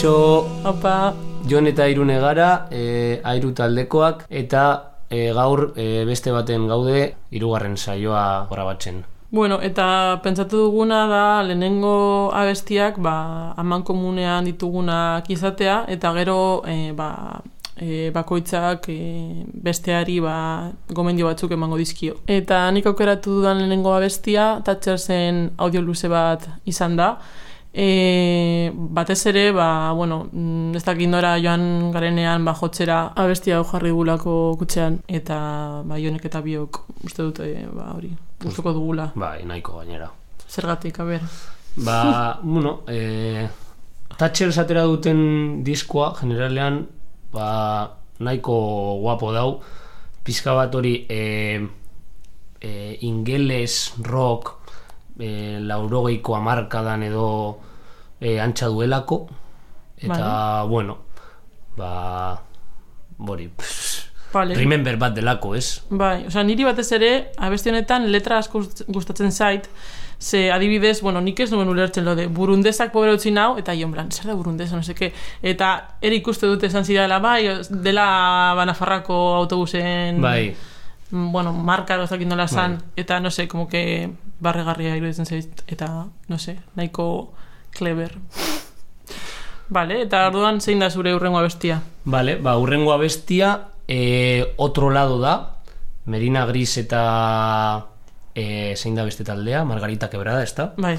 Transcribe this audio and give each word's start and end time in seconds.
Kaixo, 0.00 0.48
Opa, 0.64 1.12
Jon 1.44 1.66
eta 1.68 1.84
Irune 1.92 2.14
gara, 2.22 2.68
e, 2.72 3.20
airu 3.20 3.50
taldekoak, 3.52 4.22
eta 4.32 4.62
e, 5.12 5.26
gaur 5.36 5.74
e, 5.76 6.06
beste 6.08 6.32
baten 6.32 6.64
gaude, 6.70 7.02
hirugarren 7.28 7.76
saioa 7.76 8.46
grabatzen. 8.48 9.02
bueno, 9.30 9.58
eta 9.60 10.20
pentsatu 10.22 10.56
duguna 10.56 11.02
da 11.06 11.42
lehenengo 11.42 12.30
abestiak 12.32 12.96
ba, 12.96 13.52
aman 13.60 13.82
komunean 13.82 14.48
ditugunak 14.48 15.28
izatea, 15.28 15.84
eta 15.86 16.14
gero 16.16 16.62
e, 16.64 16.92
ba, 16.96 17.42
e, 17.76 18.08
bakoitzak 18.14 18.88
e, 18.88 19.44
besteari 19.52 20.16
ba, 20.24 20.72
gomendio 20.88 21.28
batzuk 21.28 21.52
emango 21.52 21.76
dizkio. 21.76 22.22
Eta 22.26 22.70
nik 22.72 22.88
aukeratu 22.88 23.36
dudan 23.42 23.60
lehenengo 23.60 23.92
abestia, 23.92 24.62
Thatchersen 24.64 25.50
audio 25.58 25.84
luze 25.84 26.08
bat 26.08 26.48
izan 26.64 26.96
da, 26.96 27.18
E, 27.72 28.72
batez 28.74 29.26
ere, 29.30 29.52
ba, 29.54 29.92
bueno, 29.94 30.24
mm, 30.32 30.74
ez 30.74 30.82
dakit 30.82 31.08
nora 31.08 31.36
joan 31.38 31.92
garenean 31.94 32.44
ba, 32.44 32.54
jotzera 32.58 33.12
abestia 33.14 33.60
hau 33.60 33.64
jarri 33.68 33.92
gulako 33.94 34.56
kutxean, 34.58 34.98
eta 35.06 35.38
ba, 35.86 35.98
jonek 36.02 36.26
eta 36.26 36.42
biok 36.42 36.82
uste 37.06 37.22
dute 37.22 37.46
ba, 37.70 37.92
hori, 37.94 38.10
gustuko 38.42 38.74
dugula. 38.74 39.12
Bai, 39.14 39.44
nahiko 39.46 39.78
gainera. 39.78 40.10
Zergatik, 40.50 40.98
a 40.98 41.04
ber. 41.06 41.22
Ba, 41.76 42.40
bueno, 42.42 42.80
e, 42.90 43.46
Thatcher 44.18 44.50
zatera 44.52 44.82
duten 44.90 45.62
diskoa, 45.64 46.10
generalean, 46.18 46.82
ba, 47.32 47.46
nahiko 48.18 48.56
guapo 49.00 49.30
dau, 49.32 49.60
pizka 50.26 50.58
bat 50.58 50.74
hori 50.74 51.06
e, 51.08 51.22
e, 52.60 52.98
ingeles, 53.06 53.94
rock, 54.02 54.59
e, 55.20 55.58
laurogeiko 55.60 56.34
amarkadan 56.36 57.02
edo 57.06 57.58
e, 58.20 58.38
antxa 58.40 58.66
duelako, 58.72 59.28
eta, 60.00 60.62
bueno, 60.68 60.98
ba, 61.76 62.40
bori, 63.18 63.50
Vale. 64.32 64.54
remember 64.54 64.96
bat 64.96 65.14
delako, 65.14 65.54
ez? 65.58 65.80
Bai, 65.90 66.26
osea, 66.28 66.44
niri 66.46 66.64
batez 66.64 66.90
ere, 66.96 67.10
abesti 67.36 67.70
honetan 67.72 68.06
letra 68.12 68.38
asko 68.38 68.60
gust- 68.62 68.84
gustatzen 68.86 69.32
zait, 69.32 69.66
ze 70.20 70.50
adibidez, 70.52 71.00
bueno, 71.02 71.20
nik 71.24 71.40
ez 71.40 71.50
nuen 71.50 71.68
ulertzen 71.68 72.04
lo 72.04 72.14
de 72.14 72.26
burundesak 72.28 72.92
pobre 72.92 73.14
utzi 73.16 73.30
nau, 73.32 73.54
eta 73.58 73.72
jo, 73.74 73.86
en 73.88 73.92
plan, 73.94 74.10
zer 74.12 74.26
da 74.28 74.34
burundesa, 74.36 74.76
no 74.76 74.82
seke, 74.84 75.12
eta 75.42 75.70
ere 76.00 76.14
ikuste 76.20 76.46
dute 76.46 76.68
esan 76.68 76.84
zidala, 76.84 77.18
bai, 77.24 77.48
dela 77.70 78.52
Banafarrako 78.56 79.16
autobusen, 79.40 80.20
Bai, 80.20 80.54
bueno, 81.10 81.52
marka 81.52 81.94
edo 81.94 82.04
ez 82.04 82.10
dakit 82.10 82.28
nola 82.28 82.44
esan, 82.44 82.78
eta, 82.96 83.20
no 83.20 83.30
sé, 83.30 83.48
como 83.48 83.68
que 83.68 84.10
barregarria 84.40 84.96
iruditzen 84.96 85.26
zait, 85.26 85.62
eta, 85.66 86.06
no 86.28 86.38
sé, 86.38 86.58
nahiko 86.76 87.32
clever. 87.70 88.18
Vale, 89.70 90.02
eta 90.02 90.24
orduan 90.26 90.60
zein 90.60 90.82
da 90.82 90.90
zure 90.90 91.14
urrengo 91.14 91.38
abestia? 91.38 91.80
Vale, 92.04 92.36
ba, 92.42 92.56
urrengo 92.58 92.92
abestia 92.92 93.68
e, 93.86 94.54
otro 94.56 94.90
lado 94.90 95.20
da 95.20 95.62
Merina 96.06 96.44
Gris 96.46 96.76
eta 96.78 97.86
e, 98.34 98.74
zein 98.76 98.96
da 98.98 99.04
beste 99.06 99.24
taldea 99.24 99.64
Margarita 99.64 100.10
Quebrada, 100.10 100.42
ezta? 100.42 100.72
Bai, 100.76 100.96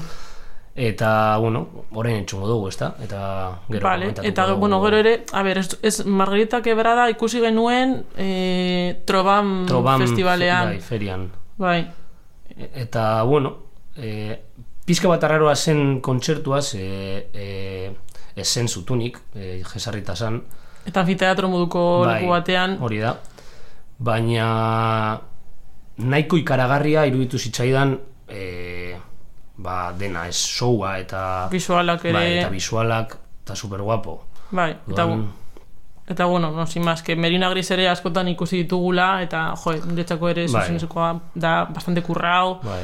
Eta, 0.74 1.36
bueno, 1.36 1.66
orain 1.92 2.16
entzungo 2.16 2.46
dugu, 2.48 2.68
ezta? 2.68 2.94
Eta 3.04 3.58
gero 3.68 3.84
Vale, 3.84 4.06
eta 4.22 4.46
dugu. 4.46 4.60
bueno, 4.60 4.82
gero 4.84 4.96
ere, 5.02 5.24
a 5.32 5.42
ber, 5.42 5.58
ez, 5.58 5.78
ez 5.82 6.06
Margarita 6.06 6.62
Quebrada 6.62 7.10
ikusi 7.12 7.40
genuen 7.44 8.06
e, 8.16 9.02
Trobam, 9.04 9.66
Trobam 9.68 10.00
festivalean. 10.00 10.70
Bai, 10.72 10.80
ferian 10.80 11.26
Bai, 11.58 11.90
E- 12.56 12.70
Eta, 12.84 13.22
bueno, 13.24 13.56
e, 13.96 14.40
pizka 14.84 15.08
bat 15.08 15.22
arraroa 15.24 15.54
zen 15.56 16.00
kontzertuaz 16.00 16.74
e, 16.74 17.28
e, 17.32 17.92
ez 18.36 18.48
zen 18.48 18.68
zutunik, 18.68 19.18
e, 19.34 19.62
jesarrita 19.64 20.16
zan, 20.16 20.42
eta 20.86 21.00
anfiteatro 21.00 21.48
moduko 21.48 22.04
leku 22.08 22.32
batean. 22.32 22.78
Bai, 22.78 22.84
hori 22.84 22.98
da. 23.04 23.14
Baina 23.98 25.20
nahiko 25.98 26.36
ikaragarria 26.40 27.04
iruditu 27.06 27.38
zitzaidan 27.38 27.98
e, 28.28 28.96
ba, 29.56 29.92
dena 29.92 30.26
ez 30.28 30.36
showa 30.36 30.98
eta 30.98 31.48
Visualak 31.50 32.04
ere. 32.04 32.12
bai, 32.12 32.38
eta 32.38 32.48
visualak 32.48 33.16
eta 33.44 33.54
super 33.56 33.82
guapo. 33.82 34.24
Bai, 34.50 34.76
eta, 34.90 35.06
eta 36.08 36.24
bueno, 36.26 36.50
no, 36.50 36.66
sin 36.66 36.84
más, 36.84 37.02
que 37.02 37.16
Merina 37.16 37.48
Gris 37.50 37.70
ere 37.70 37.88
askotan 37.88 38.28
ikusi 38.28 38.56
ditugula, 38.64 39.22
eta, 39.22 39.54
jo, 39.56 39.72
niretzako 39.86 40.28
ere 40.28 40.46
Bai. 40.48 40.62
zuzenekoa 40.66 41.20
da 41.34 41.64
bastante 41.64 42.02
kurrao. 42.02 42.60
bai. 42.62 42.82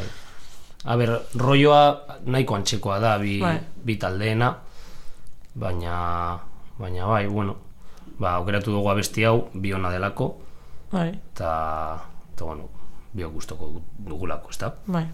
A 0.84 0.96
ber, 0.96 1.10
rolloa 1.34 2.04
nahiko 2.26 2.54
antzekoa 2.54 2.98
da 3.00 3.18
bi, 3.18 3.40
Bai. 3.40 3.58
bi 3.84 3.96
taldeena, 3.98 4.54
baina, 5.54 6.38
baina 6.78 7.06
bai, 7.06 7.26
bueno, 7.26 7.56
ba, 8.18 8.34
aukeratu 8.38 8.70
dugu 8.72 8.88
abesti 8.90 9.24
hau, 9.24 9.48
bi 9.54 9.72
ona 9.72 9.90
delako, 9.90 10.36
Bai, 10.92 11.08
eta, 11.34 11.98
eta 12.32 12.44
bueno, 12.44 12.68
biok 13.12 13.32
gustoko 13.32 13.82
dugulako, 13.98 14.50
ezta? 14.50 14.72
bai. 14.86 15.06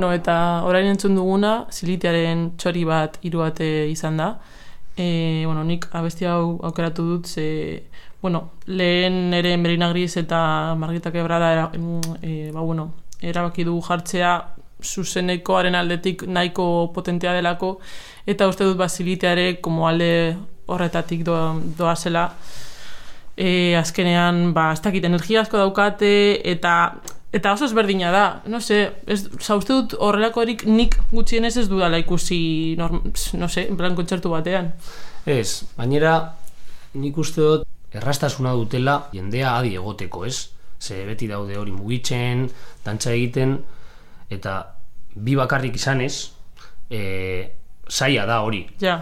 Bueno, 0.00 0.14
eta 0.16 0.64
orain 0.64 0.86
entzun 0.88 1.12
duguna, 1.12 1.66
zilitearen 1.76 2.46
txori 2.56 2.86
bat 2.88 3.18
irubate 3.28 3.66
izan 3.92 4.16
da. 4.16 4.28
E, 4.96 5.42
bueno, 5.44 5.60
nik 5.68 5.84
abesti 5.92 6.24
hau 6.24 6.54
aukeratu 6.64 7.04
dut, 7.04 7.28
ze, 7.28 7.82
bueno, 8.22 8.40
lehen 8.64 9.34
ere 9.36 9.58
Merina 9.58 9.92
eta 9.92 10.74
Margita 10.74 11.12
Quebrada 11.12 11.52
era, 11.52 11.66
mm, 11.66 12.16
e, 12.22 12.50
ba, 12.50 12.62
bueno, 12.62 12.94
erabaki 13.20 13.62
du 13.62 13.78
jartzea 13.82 14.54
zuzenekoaren 14.82 15.74
aldetik 15.74 16.22
nahiko 16.22 16.92
potentea 16.94 17.34
delako, 17.34 17.78
eta 18.24 18.48
uste 18.48 18.64
dut 18.64 18.78
baziliteare 18.78 19.60
como 19.60 19.86
alde 19.86 20.34
horretatik 20.64 21.24
doa, 21.24 21.60
doa 21.76 21.94
zela, 21.94 22.30
e, 23.36 23.76
azkenean, 23.76 24.54
ba, 24.54 24.72
ez 24.72 24.80
dakit, 24.80 25.04
energia 25.04 25.42
asko 25.42 25.58
daukate, 25.58 26.40
eta 26.42 26.94
eta 27.32 27.52
oso 27.54 27.66
ezberdina 27.68 28.10
da, 28.10 28.24
no 28.50 28.60
sé, 28.60 28.80
ez, 29.06 29.22
oza, 29.38 29.56
uste 29.60 29.74
dut 29.76 29.94
horrelakorik 30.02 30.64
nik 30.66 30.96
gutxienez 31.12 31.54
ez 31.62 31.68
dudala 31.70 32.00
ikusi, 32.02 32.40
norm, 32.78 33.04
no 33.38 33.48
sé, 33.48 33.68
en 33.70 33.78
plan 33.78 33.94
kontzertu 33.98 34.32
batean. 34.32 34.72
Ez, 35.30 35.62
gainera, 35.76 36.16
nik 36.98 37.18
uste 37.22 37.44
dut 37.44 37.68
errastasuna 37.94 38.54
dutela 38.58 38.96
jendea 39.14 39.54
adi 39.58 39.76
egoteko, 39.78 40.24
ez? 40.26 40.50
Ze 40.80 41.04
beti 41.06 41.28
daude 41.28 41.58
hori 41.60 41.72
mugitzen, 41.74 42.48
dantza 42.84 43.12
egiten, 43.12 43.58
eta 44.32 44.58
bi 45.14 45.34
bakarrik 45.38 45.76
izanez, 45.76 46.30
e, 46.90 47.00
saia 47.86 48.26
da 48.26 48.42
hori. 48.46 48.64
Ja, 48.82 49.00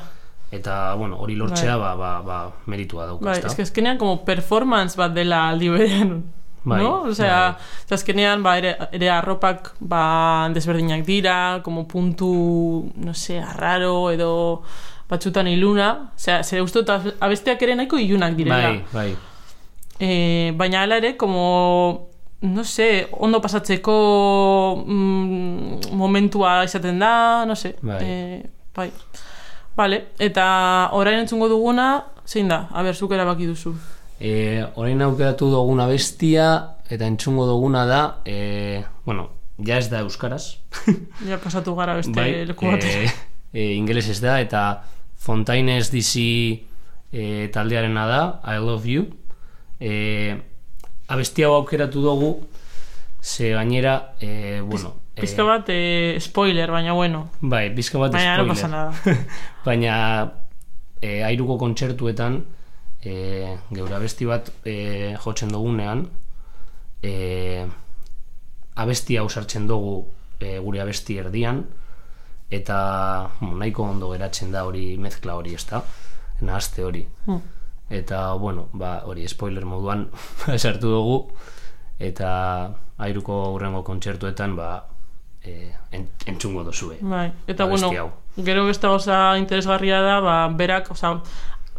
Eta, 0.48 0.94
bueno, 0.94 1.18
hori 1.20 1.34
lortzea, 1.36 1.74
ba, 1.76 1.90
ba, 1.94 2.22
ba, 2.24 2.36
meritua 2.72 3.04
dauka, 3.04 3.26
bai, 3.26 3.34
ezta? 3.36 3.50
ez 3.50 3.54
que 3.54 3.66
azkenean 3.66 3.98
como 4.00 4.24
performance 4.24 4.96
bat 4.96 5.12
dela 5.12 5.42
aldi 5.50 5.68
berean, 5.68 6.22
Bai, 6.68 6.82
no? 6.82 7.02
Osea, 7.10 7.38
bai. 7.52 7.84
eta 7.86 7.96
azkenean 7.96 8.42
ba, 8.42 8.56
ere, 8.60 8.74
ere 8.92 9.10
arropak 9.10 9.72
ba, 9.80 10.48
desberdinak 10.54 11.04
dira, 11.06 11.60
como 11.64 11.86
puntu, 11.88 12.90
no 12.96 13.14
sé, 13.14 13.38
arraro 13.40 14.10
edo 14.10 14.62
batzutan 15.08 15.48
iluna, 15.48 16.12
osea, 16.16 16.42
zer 16.44 16.62
uste 16.62 16.82
dut 16.82 17.16
abesteak 17.20 17.62
ere 17.64 17.78
nahiko 17.78 17.98
ilunak 17.98 18.36
direla. 18.36 18.74
Bai, 18.76 18.84
bai. 18.92 19.16
E, 19.98 20.52
baina 20.54 20.82
hala 20.84 21.00
ere, 21.00 21.16
como, 21.16 22.10
no 22.42 22.64
sé, 22.64 23.08
ondo 23.12 23.40
pasatzeko 23.42 24.84
mm, 24.86 25.96
momentua 25.96 26.62
izaten 26.64 27.00
da, 27.00 27.44
no 27.46 27.56
sé. 27.56 27.74
Bai. 27.82 27.98
E, 28.04 28.42
bai. 28.76 28.92
Vale, 29.78 30.08
eta 30.18 30.90
orain 30.98 31.20
entzungo 31.22 31.48
duguna, 31.48 32.04
zein 32.26 32.48
da? 32.50 32.66
A 32.74 32.82
ber, 32.82 32.96
zuk 32.96 33.14
erabaki 33.14 33.46
duzu. 33.46 33.76
E, 34.20 34.64
orain 34.74 35.02
aukeratu 35.02 35.46
duguna 35.52 35.86
bestia, 35.86 36.48
eta 36.90 37.06
entzungo 37.06 37.46
duguna 37.46 37.84
da, 37.86 38.00
e, 38.26 38.82
bueno, 39.06 39.28
ja 39.64 39.78
ez 39.78 39.88
da 39.90 40.00
euskaraz, 40.02 40.58
Ja 41.28 41.38
pasatu 41.38 41.74
gara 41.78 41.94
beste 41.98 42.14
bai, 42.16 42.44
leku 42.46 42.66
batera. 42.66 43.06
e, 43.06 43.12
e, 43.52 43.72
ingeles 43.76 44.08
ez 44.10 44.20
da, 44.20 44.40
eta 44.42 44.82
Fontaines 45.18 45.90
DC 45.92 46.18
e, 47.12 47.48
taldearena 47.54 48.06
da, 48.06 48.22
I 48.46 48.58
Love 48.62 48.90
You. 48.90 49.06
E, 49.80 50.36
abesti 51.08 51.44
hau 51.46 51.54
aukeratu 51.54 52.02
dugu, 52.02 52.32
ze 53.22 53.52
gainera, 53.54 54.14
e, 54.20 54.60
bueno... 54.60 54.94
e, 55.14 55.20
Pizka 55.22 55.42
bat, 55.42 55.66
eh, 55.68 56.18
spoiler, 56.20 56.70
baina 56.70 56.92
bueno. 56.92 57.28
Bai, 57.40 57.68
bizka 57.74 57.98
bat 57.98 58.12
Baina 58.12 58.36
no 58.36 58.44
spoiler. 58.44 58.54
pasa 58.54 58.68
nada. 58.68 58.92
Baina 59.66 59.94
e, 61.02 61.22
airuko 61.26 61.56
kontzertuetan 61.58 62.44
e, 63.04 63.56
geure 63.70 63.94
abesti 63.94 64.26
bat 64.26 64.50
e, 64.64 65.14
jotzen 65.24 65.52
dugunean 65.54 66.06
e, 67.02 67.66
abesti 68.76 69.16
hau 69.18 69.28
sartzen 69.28 69.66
dugu 69.68 70.00
e, 70.40 70.58
gure 70.58 70.80
abesti 70.80 71.18
erdian 71.18 71.64
eta 72.50 73.30
bueno, 73.40 73.58
nahiko 73.60 73.82
ondo 73.84 74.10
geratzen 74.14 74.52
da 74.52 74.64
hori 74.64 74.96
mezkla 74.98 75.34
hori 75.36 75.54
ez 75.54 75.64
da 75.70 75.82
nahazte 76.40 76.84
hori 76.84 77.06
Hmm. 77.26 77.40
eta 77.90 78.32
bueno, 78.34 78.68
ba, 78.72 79.02
hori 79.04 79.26
spoiler 79.28 79.64
moduan 79.64 80.08
sartu 80.62 80.88
dugu 80.92 81.18
eta 81.98 82.70
airuko 82.98 83.52
hurrengo 83.54 83.82
kontzertuetan 83.84 84.56
ba, 84.56 84.84
e, 85.42 85.72
en, 85.92 86.08
entzungo 86.26 86.64
dozue 86.64 86.98
Bai, 87.00 87.32
eta 87.46 87.64
Abesti 87.64 87.86
bueno, 87.86 88.02
hau. 88.36 88.44
gero 88.44 88.66
beste 88.66 88.86
gauza 88.86 89.36
interesgarria 89.38 90.00
da, 90.00 90.20
ba, 90.20 90.36
berak, 90.48 90.90
oza, 90.92 91.20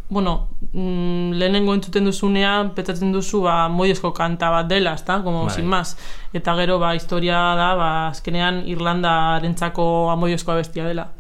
bueno, 0.10 0.50
mm, 0.74 1.32
lehenengo 1.38 1.74
entzuten 1.74 2.06
duzunean, 2.10 2.74
petzatzen 2.76 3.12
duzu, 3.14 3.44
ba, 3.46 3.68
moiezko 3.70 4.12
kanta 4.18 4.50
bat 4.50 4.68
dela, 4.68 4.96
ezta, 4.98 5.22
como 5.24 5.46
Bai. 5.46 5.56
sin 5.56 5.68
más. 5.70 5.98
Eta 6.34 6.56
gero, 6.58 6.80
ba, 6.80 6.96
historia 6.96 7.38
da, 7.60 7.76
ba, 7.76 7.92
azkenean 8.10 8.64
Irlandarentzako 8.68 10.10
amoiezko 10.12 10.52
abestia 10.52 10.88
dela. 10.90 11.12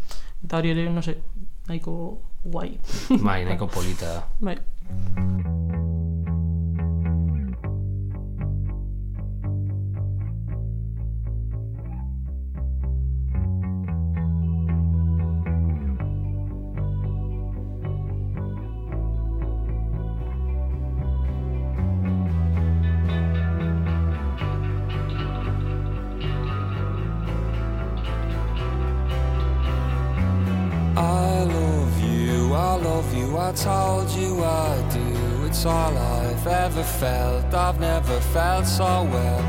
Eta 0.43 0.57
hori 0.57 0.73
ere, 0.73 0.89
no 0.89 1.05
sé, 1.05 1.19
nahiko 1.67 1.95
guai. 2.43 2.77
bai, 3.21 3.45
nahiko 3.45 3.67
polita 3.67 4.13
da 4.13 4.27
bai. 4.49 4.57
Felt 38.33 38.67
so 38.67 39.03
well. 39.11 39.39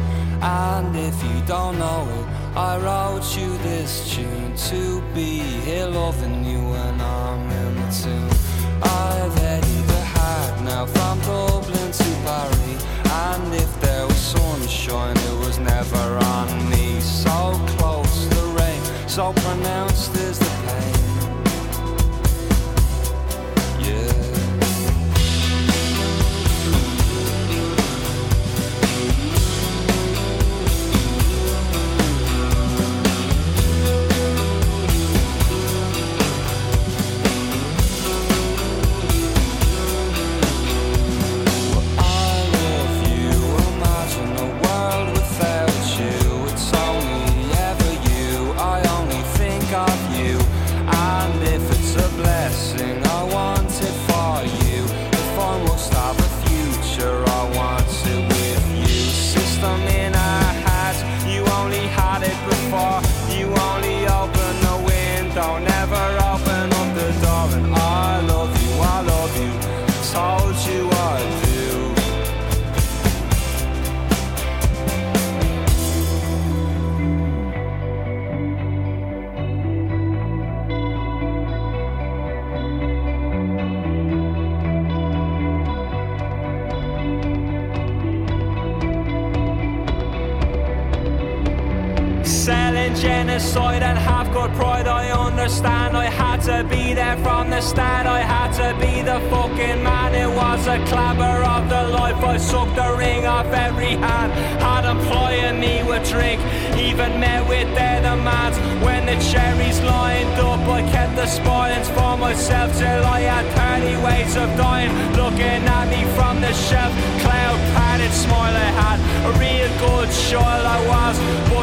And 0.43 0.97
if 0.97 1.23
you 1.23 1.41
don't 1.47 1.79
know 1.79 2.09
it, 2.19 2.27
I 2.57 2.79
wrote 2.79 3.37
you 3.37 3.57
this 3.59 4.15
tune 4.15 4.57
to 4.71 5.03
be 5.15 5.41
here 5.67 5.87
loving 5.87 6.45
you 6.45 6.61
when 6.61 7.01
I'm 7.01 7.51
in 7.51 7.75
the 7.77 7.91
tune. 8.03 8.31
I've 8.83 9.35
headed 9.35 9.85
the 9.87 10.03
hard 10.15 10.65
now 10.65 10.87
from 10.87 11.19
Dublin 11.21 11.93
to 11.93 12.11
Paris. 12.25 12.87
And 13.05 13.55
if 13.55 13.81
there 13.81 14.07
was 14.07 14.17
sunshine, 14.17 15.17
it 15.17 15.39
was 15.45 15.59
never 15.59 16.19
on 16.37 16.49
me. 16.71 17.01
So 17.01 17.61
close, 17.77 18.29
the 18.29 18.45
rain, 18.59 18.83
so 19.09 19.33
pronounced 19.35 20.17
is 20.17 20.39
the 20.39 20.50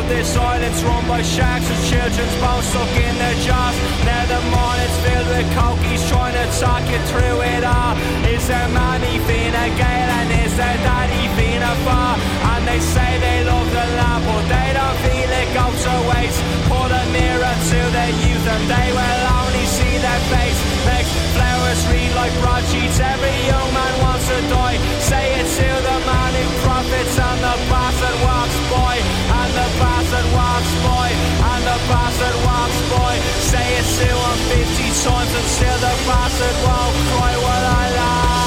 This 0.08 0.38
island's 0.38 0.82
run 0.84 1.04
by 1.06 1.22
sharks 1.22 1.68
and 1.68 1.84
children's 1.84 2.36
bones 2.40 2.66
stuck 2.72 2.96
in 2.96 3.16
their 3.20 3.38
jaws. 3.44 3.76
Now 4.08 4.24
the 4.32 4.40
morning's 4.56 4.98
filled 5.04 5.28
with 5.36 5.48
cokies 5.52 6.04
trying 6.08 6.32
to 6.40 6.46
talk 6.64 6.84
you 6.88 7.00
through 7.12 7.44
it 7.44 7.64
all. 7.68 7.94
Is 8.24 8.48
there 8.48 8.70
mommy 8.72 9.20
Fina 9.28 9.68
Gale 9.76 10.12
and 10.20 10.32
is 10.48 10.56
there 10.56 10.80
daddy 10.88 11.28
Fina 11.36 11.76
Far? 11.84 12.16
And 12.56 12.64
they 12.64 12.80
say 12.80 13.20
they 13.20 13.44
love 13.44 13.68
the 13.68 13.86
land, 14.00 14.24
but 14.24 14.44
they 14.48 14.70
don't 14.80 14.98
feel 15.04 15.28
it 15.28 15.50
go 15.52 15.68
to 15.68 15.94
waste. 16.16 16.40
Put 16.72 16.88
a 16.88 17.04
mirror 17.12 17.56
to 17.72 17.80
their 17.92 18.14
youth 18.24 18.48
and 18.48 18.64
they 18.64 18.88
will 18.96 19.24
only 19.44 19.66
see 19.68 19.96
their 20.00 20.22
face. 20.32 20.60
Makes 20.88 21.12
flowers 21.36 21.82
read 21.92 22.12
like 22.16 22.34
broadsheets. 22.40 22.98
Every 23.04 23.38
young 23.44 23.70
man 23.76 23.94
wants 24.02 24.26
to 24.32 24.40
die. 24.48 24.80
Say 25.04 25.36
it 25.36 25.48
to 25.52 25.70
the 25.84 25.98
man 26.08 26.32
who 26.32 26.48
profits 26.64 27.16
and 27.20 27.40
the 27.44 27.56
bastard 27.68 28.18
walks 28.24 28.58
by. 28.72 28.96
And 29.36 29.52
the 29.52 29.68
bastard 29.78 29.97
walks 30.34 30.74
by. 30.84 31.10
And 31.52 31.64
the 31.68 31.78
bastard 31.90 32.36
walks 32.46 32.80
by. 32.92 33.20
Say 33.52 33.68
it 33.80 33.88
to 34.00 34.08
him 34.08 34.38
50 34.50 34.84
times 35.04 35.32
and 35.36 35.48
still 35.56 35.80
the 35.84 35.94
bastard 36.08 36.58
won't 36.66 36.96
cry 37.12 37.34
while 37.44 37.66
I 37.82 37.86
lie. 38.00 38.38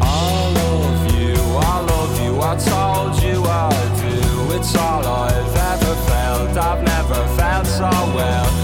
I 0.00 0.04
love 0.60 1.02
you, 1.12 1.36
I 1.36 1.76
love 1.92 2.14
you, 2.24 2.32
I 2.40 2.54
told 2.56 3.12
you 3.22 3.36
I 3.44 3.70
do. 4.00 4.56
It's 4.56 4.74
all 4.76 5.04
I've 5.06 5.56
ever 5.72 5.94
felt, 6.08 6.56
I've 6.56 6.82
never 6.82 7.20
felt 7.36 7.66
so 7.66 7.90
well. 8.16 8.63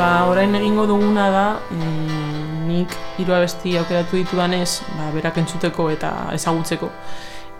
Ba, 0.00 0.24
orain 0.30 0.54
egingo 0.56 0.86
duguna 0.88 1.26
da, 1.30 1.46
mm, 1.70 2.68
nik 2.70 2.94
hiru 3.20 3.34
abesti 3.36 3.74
aukeratu 3.76 4.16
ditudanez, 4.16 4.80
ba, 4.96 5.10
berak 5.12 5.36
entzuteko 5.42 5.90
eta 5.92 6.30
ezagutzeko. 6.32 6.88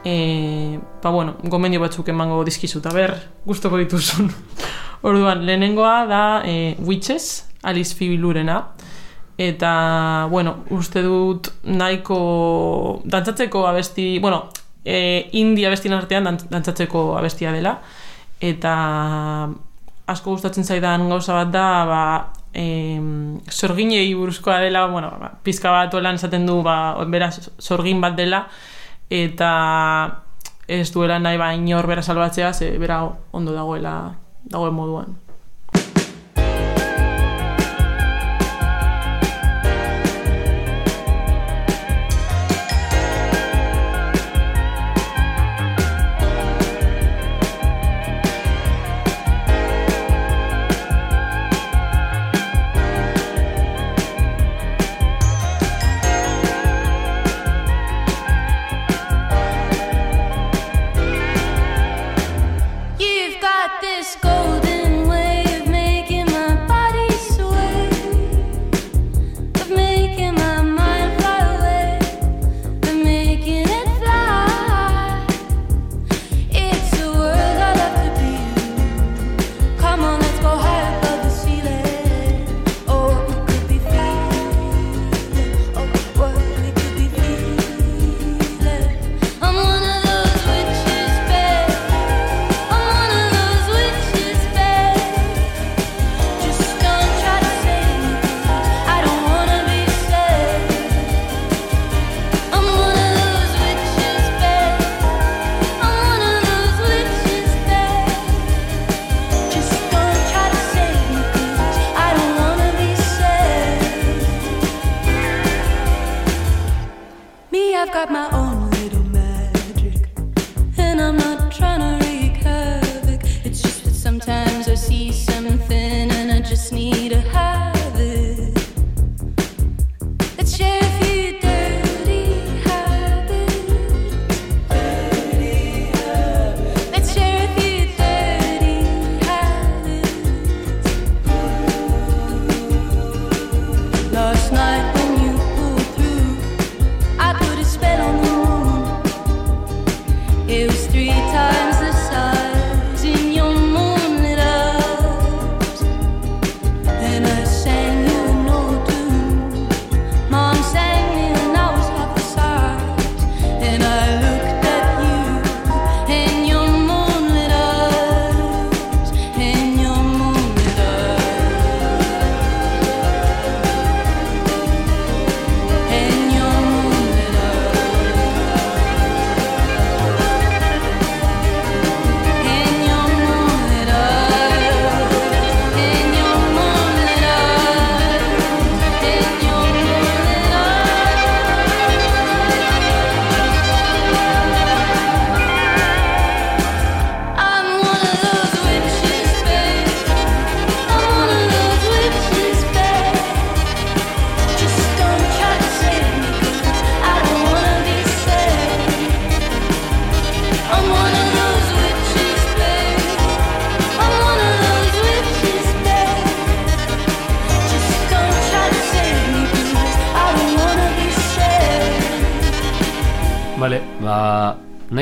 E, 0.04 0.78
ba, 1.02 1.10
bueno, 1.12 1.34
gomendio 1.52 1.82
batzuk 1.82 2.08
emango 2.08 2.38
dizkizut, 2.48 2.86
ber, 2.94 3.12
gustoko 3.44 3.76
dituzun. 3.82 4.30
Orduan, 5.08 5.44
lehenengoa 5.44 6.06
da 6.08 6.22
e, 6.48 6.76
Witches, 6.80 7.28
Alice 7.62 7.94
Fibilurena, 7.96 8.62
eta, 9.36 10.26
bueno, 10.32 10.62
uste 10.72 11.02
dut 11.04 11.52
nahiko 11.64 13.02
dantzatzeko 13.04 13.66
abesti, 13.68 14.14
bueno, 14.20 14.46
e, 14.84 15.28
indie 15.36 15.66
abestien 15.68 15.92
artean 15.96 16.24
dant- 16.24 16.48
dantzatzeko 16.48 17.18
abestia 17.18 17.52
dela, 17.52 17.82
eta 18.40 18.74
asko 20.10 20.34
gustatzen 20.34 20.64
zaidan 20.64 21.08
gauza 21.08 21.36
bat 21.36 21.52
da, 21.54 21.66
ba, 21.86 22.02
em, 22.52 23.38
sorginei 23.48 24.12
buruzkoa 24.14 24.58
dela, 24.64 24.86
bueno, 24.88 25.12
ba, 25.20 25.30
pizka 25.44 25.70
bat 25.70 25.94
holan 25.94 26.18
esaten 26.18 26.46
du, 26.46 26.60
ba, 26.66 26.96
bera 27.06 27.30
sorgin 27.58 28.00
bat 28.00 28.16
dela, 28.18 28.46
eta 29.10 29.52
ez 30.70 30.90
duela 30.94 31.18
nahi 31.18 31.38
ba 31.38 31.52
inor 31.54 31.86
bera 31.86 32.02
salbatzea, 32.02 32.52
ze 32.54 32.78
bera 32.78 33.02
ondo 33.32 33.52
dagoela, 33.52 34.14
dagoen 34.44 34.74
moduan. 34.74 35.19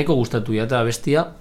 Nahiko 0.09 0.15
gustatu 0.15 0.53
jata 0.53 0.83
bestia, 0.83 1.35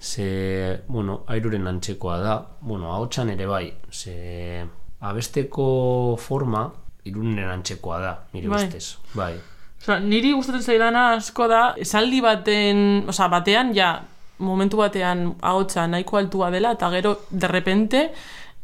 ze, 0.00 0.82
bueno, 0.88 1.22
airuren 1.28 1.66
antzekoa 1.66 2.18
da, 2.18 2.34
bueno, 2.60 2.92
ahotsan 2.92 3.30
ere 3.30 3.46
bai, 3.46 3.72
ze 3.92 4.66
abesteko 5.00 6.16
forma 6.18 6.64
irunen 7.04 7.48
antzekoa 7.48 7.98
da, 8.00 8.12
nire 8.32 8.48
Bai. 8.48 8.64
ustez. 8.64 8.98
Bai. 9.14 9.34
Osa, 9.78 10.00
niri 10.00 10.32
gustatzen 10.34 10.62
zaidana 10.62 11.12
asko 11.14 11.46
da, 11.46 11.74
esaldi 11.78 12.20
baten, 12.20 13.04
osa, 13.08 13.28
batean, 13.28 13.70
ja, 13.74 14.00
momentu 14.38 14.78
batean 14.78 15.36
ahotsa 15.40 15.86
nahiko 15.86 16.18
altua 16.18 16.50
dela, 16.50 16.72
eta 16.74 16.90
gero, 16.90 17.20
de 17.30 17.46
repente, 17.48 18.10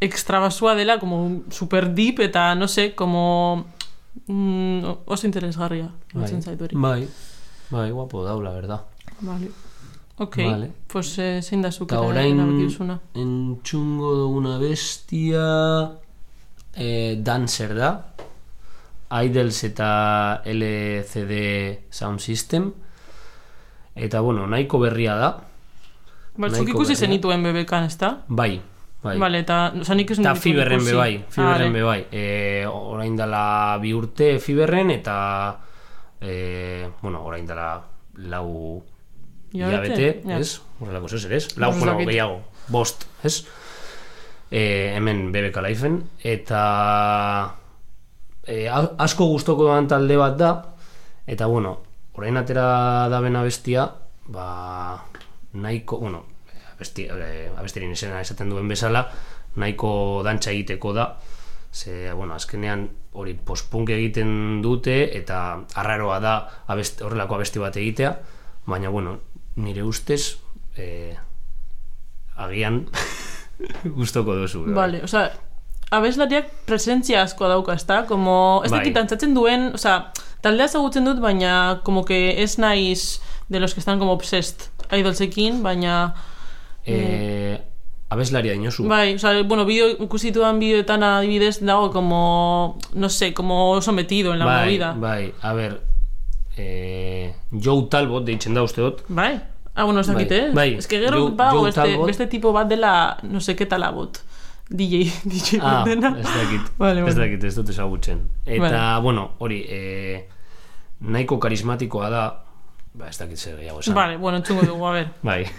extrabasua 0.01 0.75
dela, 0.75 0.99
como 0.99 1.45
super 1.51 1.95
deep, 1.95 2.19
eta, 2.27 2.55
no 2.57 2.67
sé, 2.67 2.95
como 2.97 3.67
mm, 4.27 5.07
oso 5.07 5.27
interesgarria. 5.27 5.93
Bai, 6.13 6.33
Bai. 6.33 6.43
zaitu 6.43 6.69
bai, 6.73 7.07
bai, 7.71 7.91
guapo 7.93 8.25
dau, 8.25 8.43
la 8.43 8.51
verdad. 8.51 8.94
Vale. 9.21 9.51
Ok, 10.17 10.37
Vale. 10.39 10.71
pues 10.87 11.19
eh, 11.19 11.41
zein 11.43 11.63
da 11.63 11.71
zuk 11.73 11.91
Eta 11.91 12.01
orain 12.01 12.39
entzungo 13.15 14.15
duguna 14.15 14.59
bestia 14.59 15.43
eh, 16.75 17.17
Dancer 17.19 17.75
da 17.75 17.91
Idols 19.25 19.59
eta 19.65 20.43
LCD 20.45 21.35
Sound 21.91 22.21
System 22.21 22.73
eta 23.95 24.21
bueno, 24.21 24.47
nahiko 24.47 24.79
berria 24.79 25.15
da 25.19 25.31
Ba, 26.37 26.49
zuk 26.49 26.61
nahiko 26.65 26.71
ikusi 26.79 26.95
zenituen 26.97 27.43
bebekan, 27.43 27.85
ezta? 27.85 28.25
bai, 28.29 28.61
bai. 29.03 29.19
Vale, 29.19 29.39
eta, 29.45 29.73
oza, 29.81 29.95
nik 29.95 30.11
ez 30.11 30.19
eta 30.19 30.35
fiberren 30.35 30.81
ikusi. 30.81 30.91
be 30.93 30.97
bai, 30.99 31.25
fiberren 31.29 31.69
Ah, 31.71 31.75
be 31.75 31.83
bai 31.83 32.01
e, 32.11 32.67
orain 32.71 33.17
dela 33.19 33.79
bi 33.83 33.93
urte 33.95 34.39
fiberren 34.39 34.91
eta 34.91 35.19
e, 36.21 36.89
bueno, 37.03 37.23
orain 37.27 37.47
dela 37.47 37.83
lau 38.31 38.83
Hilabete? 39.55 40.23
ez? 40.35 40.61
Horrelako 40.81 41.09
zez, 41.09 41.31
ez? 41.31 41.45
Lau, 41.63 41.71
bueno, 41.79 41.95
gehiago, 42.01 42.41
bost, 42.75 43.07
ez? 43.23 43.45
E, 44.51 44.95
hemen 44.97 45.29
BBK 45.31 45.63
Lifeen, 45.63 46.01
eta 46.27 46.61
e, 48.43 48.65
asko 48.67 49.29
gustoko 49.31 49.69
doan 49.69 49.87
talde 49.91 50.17
bat 50.19 50.35
da, 50.41 50.51
eta 51.31 51.47
bueno, 51.47 51.77
orain 52.19 52.37
atera 52.41 52.65
da 53.11 53.21
bena 53.23 53.45
bestia, 53.47 53.87
ba, 54.27 54.49
nahiko, 55.55 56.01
bueno, 56.03 56.25
abesti, 56.75 57.07
e, 57.07 57.47
abestirin 57.55 57.95
izena 57.95 58.19
esaten 58.25 58.51
duen 58.51 58.67
bezala, 58.71 59.05
nahiko 59.55 60.23
dantza 60.27 60.51
egiteko 60.51 60.93
da, 60.99 61.07
ze, 61.71 62.11
bueno, 62.11 62.35
azkenean 62.35 62.89
hori 63.15 63.37
pospunk 63.39 63.95
egiten 63.95 64.59
dute, 64.67 64.99
eta 65.15 65.45
arraroa 65.79 66.19
da 66.19 66.35
abest, 66.75 67.07
horrelako 67.07 67.39
abesti 67.39 67.63
bat 67.63 67.79
egitea, 67.79 68.13
baina, 68.67 68.91
bueno, 68.91 69.15
nire 69.57 69.83
ustez, 69.83 70.39
e, 70.77 71.15
agian 72.37 72.87
gustoko 73.99 74.35
duzu. 74.35 74.65
bai. 74.67 74.75
Vale, 74.75 75.03
oza, 75.07 75.31
abeslariak 75.95 76.49
presentzia 76.67 77.23
asko 77.23 77.49
dauka, 77.49 77.75
ezta? 77.79 78.05
Como, 78.07 78.63
ez 78.65 78.71
Bai. 78.73 78.81
dakit 78.81 78.97
antzatzen 78.99 79.35
duen, 79.37 79.71
oza, 79.79 80.11
taldea 80.43 80.67
ezagutzen 80.67 81.05
dut, 81.07 81.21
baina 81.23 81.81
como 81.85 82.05
que 82.05 82.43
ez 82.43 82.59
naiz 82.59 83.21
de 83.49 83.61
los 83.61 83.75
que 83.75 83.81
están 83.81 83.99
como 83.99 84.13
obsessed 84.13 84.71
idolsekin, 84.93 85.63
baina 85.63 86.15
E, 86.87 87.63
abeslaria 88.11 88.53
dinozu. 88.53 88.85
bai, 88.85 89.15
oza, 89.15 89.31
bueno, 89.49 89.65
bideo, 89.65 89.89
ikusituan 90.05 90.59
bideoetan 90.61 91.03
adibidez 91.03 91.61
dago 91.65 91.91
como, 91.93 92.79
no 92.93 93.09
sé, 93.09 93.33
como 93.33 93.71
oso 93.71 93.93
metido 93.93 94.33
en 94.35 94.39
la 94.41 94.45
bai, 94.45 94.65
movida. 94.67 94.93
Bai, 94.93 95.33
a 95.41 95.53
ber, 95.55 95.81
e, 96.57 97.35
Joe 97.53 97.87
Talbot 97.91 98.25
deitzen 98.25 98.55
da 98.55 98.63
uste 98.63 98.81
dut. 98.83 99.03
Bai? 99.09 99.41
Ah, 99.75 99.85
bueno, 99.85 100.01
ez 100.01 100.07
dakit, 100.07 100.29
Bai, 100.31 100.39
eh? 100.39 100.51
bai. 100.55 100.75
Ez 100.79 100.87
que 100.87 101.01
gero 101.01 101.19
Joe- 101.29 101.35
bago 101.37 101.59
Joe 101.59 101.65
beste, 101.67 101.81
Talbot. 101.81 102.07
beste 102.07 102.27
tipo 102.27 102.53
bat 102.53 102.69
dela, 102.69 103.19
no 103.23 103.41
sé, 103.41 103.57
qué 103.57 103.67
talabot. 103.67 104.19
DJ, 104.71 105.11
DJ 105.25 105.59
Ah, 105.61 105.83
dena. 105.85 106.15
ez 106.19 106.25
dakit, 106.25 106.71
Vale, 106.79 107.01
ez 107.01 107.05
bueno. 107.05 107.21
dakit, 107.21 107.45
ez 107.45 107.55
dut 107.57 107.69
ezagutzen. 107.69 108.29
Eta, 108.47 108.61
Vale. 108.63 109.03
bueno, 109.03 109.31
hori, 109.39 109.65
e, 109.69 110.29
nahiko 111.01 111.39
karismatikoa 111.41 112.09
da, 112.11 112.23
ba, 112.95 113.09
ez 113.09 113.19
dakit 113.19 113.37
zer 113.37 113.57
gehiago 113.59 113.81
esan. 113.81 113.95
Vale, 113.95 114.17
bueno, 114.17 114.39
entzungo 114.39 114.63
dugu, 114.63 114.87
a 114.87 114.93
ver. 114.93 115.09
Bai. 115.23 115.45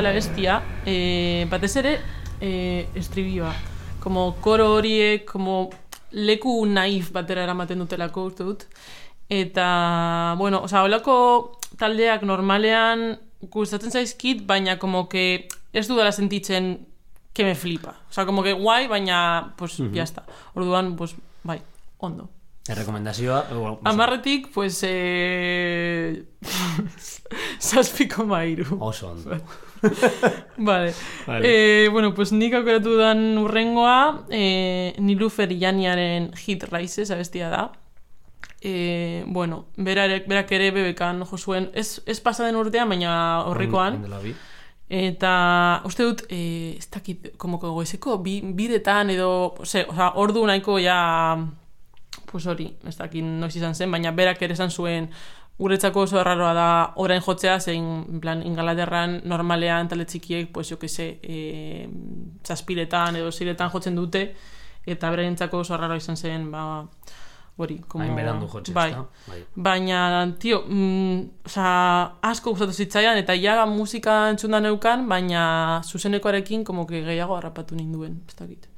dela 0.00 0.12
bestia, 0.16 0.62
e, 0.86 1.46
batez 1.50 1.76
ere, 1.76 2.00
e, 2.40 2.88
estribioa. 2.96 3.52
Como 4.00 4.36
koro 4.40 4.72
horiek, 4.72 5.26
como 5.28 5.68
leku 6.10 6.54
naif 6.64 7.10
batera 7.12 7.44
eramaten 7.44 7.82
dutelako, 7.84 8.24
uste 8.30 8.46
dut. 8.48 8.64
Eta, 9.28 10.36
bueno, 10.40 10.62
osea, 10.64 10.86
holako 10.88 11.60
taldeak 11.76 12.24
normalean 12.24 13.18
gustatzen 13.52 13.92
zaizkit, 13.92 14.46
baina 14.48 14.78
como 14.80 15.04
que 15.12 15.48
ez 15.72 15.86
dudala 15.86 16.16
sentitzen 16.16 16.86
que 17.34 17.44
me 17.44 17.54
flipa. 17.54 17.98
Osea, 18.08 18.24
como 18.24 18.42
que 18.42 18.56
guai, 18.56 18.88
baina, 18.88 19.52
pues, 19.58 19.76
ya 19.92 20.02
está. 20.08 20.24
Orduan, 20.54 20.96
pues, 20.96 21.14
bai, 21.44 21.60
ondo. 21.98 22.30
Errekomendazioa, 22.66 23.48
bueno, 23.52 23.80
Amarretik, 23.84 24.48
pues, 24.48 24.80
eh... 24.82 26.24
Zazpiko 27.60 28.24
mairu. 28.24 28.78
oso 28.80 29.10
ondo. 29.12 29.36
Vale. 30.56 30.94
Vale. 31.26 31.42
Eh, 31.44 31.88
bueno, 31.88 32.14
pues 32.14 32.32
nik 32.32 32.54
aukeratu 32.54 32.96
dan 32.98 33.38
urrengoa, 33.38 34.26
eh, 34.30 34.94
Nilufer 34.98 35.52
Janiaren 35.58 36.32
Hit 36.36 36.64
Rises 36.70 37.10
abestia 37.10 37.48
da. 37.50 37.70
Eh, 38.60 39.24
bueno, 39.26 39.66
berarek, 39.76 40.26
berak 40.28 40.52
ere 40.52 40.70
bebekan 40.70 41.24
jo 41.24 41.38
zuen, 41.38 41.70
ez, 41.72 42.02
ez 42.06 42.20
pasaden 42.20 42.56
urtean, 42.60 42.88
baina 42.92 43.12
horrekoan. 43.48 44.02
Bi. 44.22 44.34
Eta 44.90 45.32
uste 45.86 46.04
dut, 46.04 46.24
eh, 46.28 46.76
ez 46.76 46.90
dakit, 46.90 47.30
como 47.38 47.60
que 47.60 47.70
goizeko, 47.70 48.18
bi, 48.18 48.40
biretan 48.42 49.10
edo, 49.14 49.54
ose, 49.62 49.86
oza, 49.88 50.10
ordu 50.18 50.44
nahiko 50.46 50.80
ja, 50.82 51.38
pues 52.26 52.46
hori, 52.46 52.72
ez 52.86 52.96
dakit 52.98 53.24
noiz 53.24 53.54
izan 53.56 53.74
zen, 53.74 53.90
baina 53.90 54.12
berak 54.12 54.42
ere 54.42 54.58
esan 54.58 54.70
zuen, 54.70 55.08
guretzako 55.60 56.06
oso 56.06 56.20
erraroa 56.20 56.52
da 56.56 56.68
orain 57.02 57.20
jotzea, 57.20 57.58
zein, 57.60 58.20
plan, 58.22 58.40
ingalaterran 58.46 59.20
normalean 59.28 59.90
talde 59.90 60.06
txikiek, 60.08 60.48
pues 60.54 60.70
jo 60.72 60.78
que 60.80 60.88
se, 60.88 61.08
eh, 61.22 61.88
zazpiretan 62.46 63.20
edo 63.20 63.30
ziretan 63.30 63.70
jotzen 63.72 63.98
dute, 63.98 64.22
eta 64.86 65.10
berentzako 65.12 65.60
oso 65.60 65.76
erraroa 65.76 66.00
izan 66.00 66.16
zen, 66.16 66.48
ba, 66.50 66.64
hori, 67.60 67.76
como... 67.86 68.04
Hain 68.04 68.16
berandu 68.16 68.48
jotzea, 68.48 68.74
bai. 68.74 68.90
Bai. 69.28 69.42
Baina, 69.68 70.00
tio, 70.40 70.62
mm, 70.64 71.44
oza, 71.52 71.68
asko 72.32 72.56
gustatu 72.56 72.72
zitzaidan, 72.72 73.20
eta 73.20 73.36
ja 73.36 73.60
musika 73.68 74.22
entzunda 74.32 74.62
neukan, 74.64 75.08
baina 75.12 75.82
zuzenekoarekin 75.84 76.64
como 76.64 76.86
que 76.86 77.04
gehiago 77.04 77.36
harrapatu 77.36 77.76
ninduen, 77.76 78.22
ez 78.28 78.36
dakit. 78.40 78.70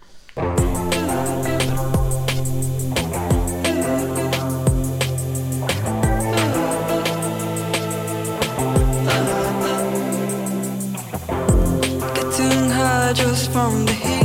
Just 13.14 13.51
from 13.53 13.85
the 13.85 13.92
heat. 13.92 14.25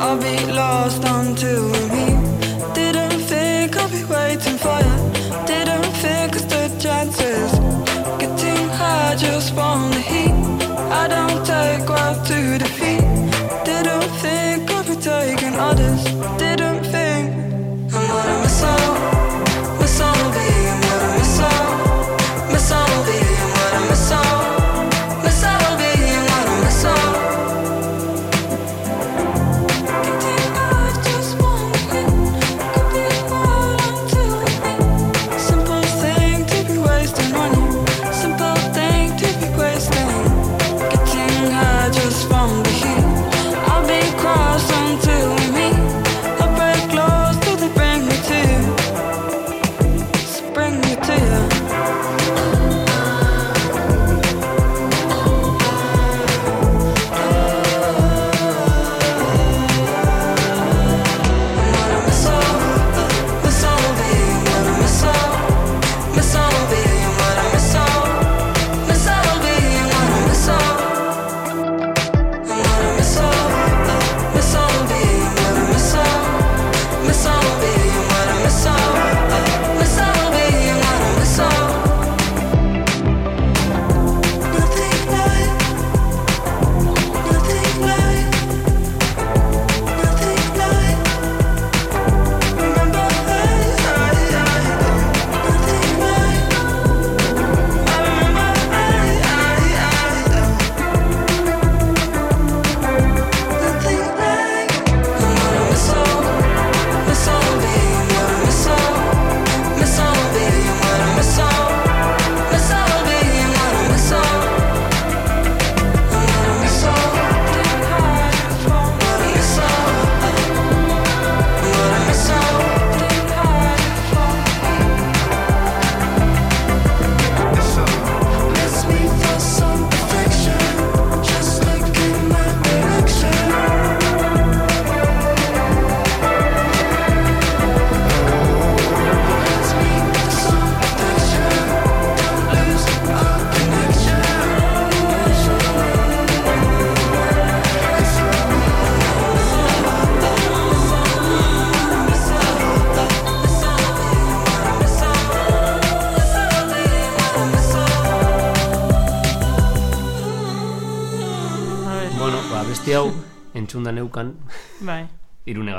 I'll 0.00 0.18
be 0.18 0.52
lost 0.52 1.02
until 1.04 1.70
we 1.70 1.80
meet. 1.94 2.74
Didn't 2.74 3.20
think 3.20 3.76
I'll 3.76 3.88
be 3.88 4.04
waiting 4.04 4.58
for 4.58 4.78
you. 4.86 4.96
Didn't 5.46 5.92
think 6.02 6.34
I 6.34 6.38
stood 6.38 6.80
chances. 6.80 7.52
Getting 8.18 8.68
high 8.70 9.14
just 9.16 9.54
from 9.54 9.90
the 9.90 10.00
heat. 10.00 10.25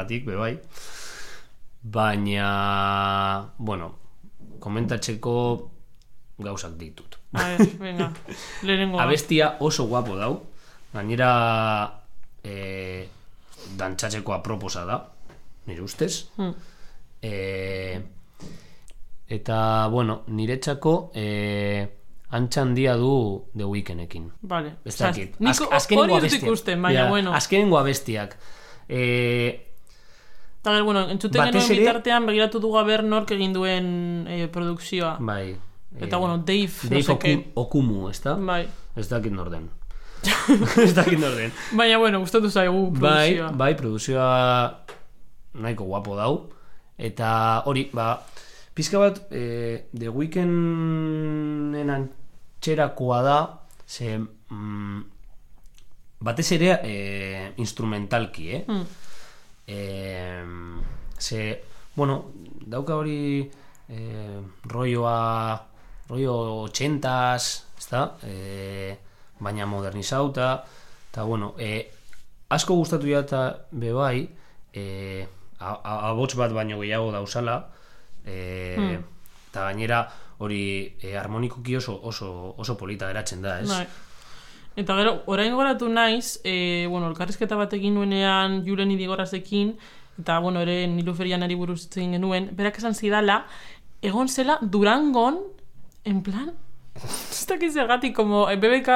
Irunegatik, 0.07 0.25
bebai. 0.25 0.59
Baina, 1.83 3.53
bueno, 3.57 3.95
komentatzeko 4.59 5.71
gauzak 6.39 6.75
ditut. 6.77 7.17
A 7.33 7.43
ver, 7.57 7.67
venga. 7.79 8.11
Lehenengo. 8.63 8.99
Abestia 8.99 9.57
oso 9.59 9.87
guapo 9.87 10.15
dau. 10.15 10.41
Gainera 10.93 12.03
e, 12.43 13.07
dantzatzeko 13.77 14.33
aproposa 14.33 14.85
da, 14.85 14.99
nire 15.67 15.81
ustez. 15.83 16.29
Hmm. 16.37 16.53
E, 17.21 18.01
eta, 19.27 19.87
bueno, 19.91 20.23
niretzako 20.27 21.11
e, 21.15 21.87
antxa 22.31 22.61
handia 22.61 22.95
du 22.97 23.45
The 23.55 23.63
Weekndekin. 23.65 24.31
Vale. 24.41 24.77
Ez 24.85 24.97
dakit. 24.97 25.35
Az- 25.45 25.61
azkenengo 25.71 26.17
abestiak. 26.17 26.43
ikusten, 26.43 26.81
baina, 26.81 27.03
Ja, 27.05 27.09
bueno. 27.09 27.33
Azkenengo 27.33 27.77
abestiak. 27.79 28.37
E, 28.89 29.66
Eta 30.67 30.73
gero, 30.75 30.85
bueno, 30.85 31.05
entzuten 31.09 31.45
genuen 31.47 31.63
ere- 31.63 31.79
bitartean 31.79 32.25
begiratu 32.27 32.59
dugu 32.59 32.75
aber 32.77 33.03
nork 33.07 33.31
egin 33.31 33.53
duen 33.55 34.25
eh, 34.27 34.47
produkzioa. 34.51 35.13
bai. 35.19 35.55
Eta, 35.97 36.17
bueno, 36.19 36.37
Dave, 36.43 36.67
no 36.83 36.89
Dave 36.89 37.03
sé 37.03 37.11
Oku. 37.13 37.43
Okumu, 37.55 38.09
ez 38.09 38.19
da? 38.21 38.33
Bai. 38.35 38.67
Ez 38.95 39.07
dakit 39.09 39.31
norden. 39.31 39.69
ez 40.83 40.91
dakit 40.93 41.17
nor 41.19 41.31
den. 41.37 41.51
Baina, 41.71 41.97
bueno, 41.97 42.19
gustatu 42.19 42.49
zaigu 42.51 42.91
Bai, 42.91 43.37
produkzioa. 43.37 43.51
bai, 43.57 43.75
produzioa 43.77 44.83
nahiko 45.53 45.85
guapo 45.87 46.15
dau. 46.19 46.49
Eta 46.97 47.63
hori, 47.65 47.87
ba, 47.93 48.19
pizka 48.75 48.99
bat, 48.99 49.23
e, 49.31 49.87
The 49.97 50.09
Weeknden 50.09 51.89
antxerakoa 51.89 53.21
da, 53.23 53.39
ze, 53.87 54.17
mm, 54.19 55.01
batez 56.19 56.51
ere 56.57 56.71
e, 56.83 56.95
instrumentalki, 57.57 58.49
eh? 58.51 58.63
Mm. 58.67 58.85
E, 59.67 60.43
ze, 61.19 61.61
bueno, 61.95 62.31
dauka 62.65 62.95
hori 62.95 63.51
e, 63.89 63.97
rolloa, 64.63 65.67
rollo 66.09 66.35
80s, 66.67 67.63
ezta? 67.77 68.15
E, 68.23 68.97
baina 69.39 69.65
modernizauta, 69.69 70.63
eta 71.11 71.23
bueno, 71.23 71.53
e, 71.59 71.89
asko 72.49 72.75
gustatu 72.79 73.07
jata 73.11 73.67
bebai, 73.71 74.29
e, 74.73 75.27
a- 75.59 76.09
abots 76.09 76.35
bat 76.39 76.53
baino 76.55 76.79
gehiago 76.79 77.11
dauzala, 77.11 77.59
e, 78.25 78.97
eta 79.49 79.67
gainera 79.69 80.01
hori 80.39 80.95
e, 81.01 81.15
harmonikoki 81.17 81.75
oso, 81.75 81.99
oso, 82.03 82.53
oso 82.57 82.77
polita 82.77 83.07
geratzen 83.11 83.41
da, 83.41 83.59
ez? 83.61 83.69
Bai. 83.69 83.87
Eta 84.77 84.93
gero, 84.93 85.23
orain 85.25 85.55
goratu 85.57 85.87
naiz, 85.89 86.39
e, 86.45 86.85
bueno, 86.85 87.07
elkarrizketa 87.09 87.57
bat 87.57 87.71
egin 87.73 87.95
nuenean 87.97 88.59
Julen 88.65 88.91
Idigorazekin, 88.93 89.71
eta, 90.21 90.37
bueno, 90.37 90.61
ere 90.61 90.83
Niluferianari 90.91 91.57
buruz 91.57 91.79
hitz 91.87 91.97
egin 91.97 92.13
genuen, 92.13 92.51
berak 92.53 92.77
esan 92.77 92.93
zidala, 92.93 93.39
egon 94.05 94.29
zela 94.29 94.59
Durangon, 94.61 95.39
en 96.05 96.21
plan, 96.21 96.53
ez 97.05 97.45
dakit 97.47 97.73
zergatik, 97.73 98.15
como 98.15 98.49
eh, 98.49 98.57
BBK 98.57 98.89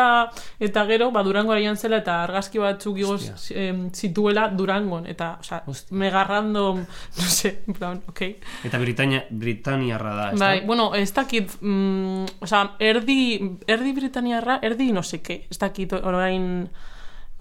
eta 0.59 0.85
gero, 0.85 1.11
ba, 1.11 1.23
Durango 1.23 1.55
joan 1.55 1.77
zela 1.77 2.01
eta 2.01 2.21
argazki 2.23 2.59
batzuk 2.61 2.97
igoz 2.99 3.51
em, 3.51 3.89
zituela 3.93 4.47
Durangon, 4.49 5.05
eta, 5.07 5.37
osea, 5.39 5.63
Hostia. 5.65 5.97
mega 5.97 6.23
random, 6.23 6.83
no 7.19 7.27
sé, 7.27 7.63
en 7.67 7.73
plan, 7.73 8.01
ok. 8.07 8.21
Eta 8.67 8.79
Britania, 8.79 9.25
Britaniarra 9.29 10.15
da, 10.15 10.29
ez 10.31 10.39
Bai, 10.39 10.65
bueno, 10.65 10.93
ez 10.95 11.11
dakit, 11.13 11.57
mm, 11.61 12.41
osea, 12.41 12.63
erdi, 12.79 13.19
erdi 13.67 13.93
britaniarra, 13.93 14.59
erdi 14.61 14.91
no 14.91 15.03
seke, 15.03 15.45
ez 15.49 15.59
dakit 15.61 15.93
orain 16.01 16.67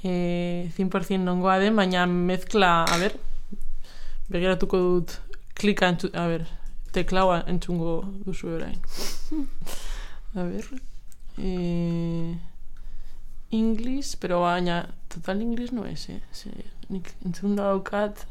eh, 0.02 0.70
100% 0.76 1.18
nongoa 1.24 1.58
den, 1.58 1.76
baina 1.76 2.06
mezkla, 2.06 2.84
a 2.84 3.00
ber, 3.00 3.16
begiratuko 4.30 4.78
dut 4.78 5.18
klika 5.60 5.90
a 6.14 6.26
ber, 6.26 6.46
teklaua 6.94 7.44
entzungo 7.50 8.00
duzu 8.24 8.54
orain. 8.56 8.78
a 10.34 10.42
ber, 10.42 10.64
eh, 11.38 12.34
English, 13.50 14.16
pero 14.20 14.40
baina 14.40 14.94
total 15.08 15.40
English 15.42 15.72
no 15.72 15.84
es, 15.84 16.08
eh? 16.08 16.20
Ze, 16.32 16.50
nik 16.88 17.10
entzun 17.26 17.56
daukat 17.58 18.24